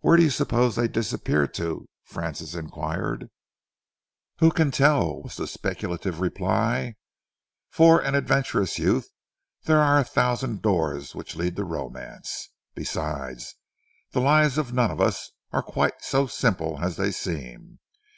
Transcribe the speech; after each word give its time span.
"Where 0.00 0.16
do 0.16 0.24
you 0.24 0.30
suppose 0.30 0.74
they 0.74 0.88
disappear 0.88 1.46
to?" 1.46 1.86
Francis 2.02 2.54
enquired. 2.56 3.30
"Who 4.40 4.50
can 4.50 4.72
tell?" 4.72 5.22
was 5.22 5.36
the 5.36 5.46
speculative 5.46 6.18
reply. 6.18 6.96
"For 7.70 8.02
an 8.02 8.16
adventurous 8.16 8.80
youth 8.80 9.10
there 9.62 9.78
are 9.80 10.00
a 10.00 10.04
thousand 10.04 10.60
doors 10.62 11.14
which 11.14 11.36
lead 11.36 11.54
to 11.54 11.64
romance. 11.64 12.48
Besides, 12.74 13.54
the 14.10 14.20
lives 14.20 14.58
of 14.58 14.72
none 14.72 14.90
of 14.90 15.00
us 15.00 15.30
are 15.52 15.62
quite 15.62 16.02
so 16.02 16.26
simple 16.26 16.80
as 16.82 16.96
they 16.96 17.12
seem. 17.12 17.78